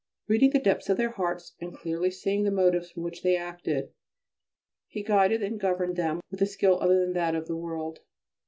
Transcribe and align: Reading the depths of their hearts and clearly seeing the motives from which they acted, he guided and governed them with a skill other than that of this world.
Reading 0.27 0.49
the 0.49 0.57
depths 0.57 0.89
of 0.89 0.97
their 0.97 1.11
hearts 1.11 1.53
and 1.61 1.75
clearly 1.77 2.09
seeing 2.09 2.41
the 2.41 2.49
motives 2.49 2.89
from 2.89 3.03
which 3.03 3.21
they 3.21 3.35
acted, 3.35 3.93
he 4.87 5.03
guided 5.03 5.43
and 5.43 5.59
governed 5.59 5.95
them 5.95 6.21
with 6.31 6.41
a 6.41 6.47
skill 6.47 6.79
other 6.81 6.99
than 6.99 7.13
that 7.13 7.35
of 7.35 7.45
this 7.45 7.53
world. 7.53 7.99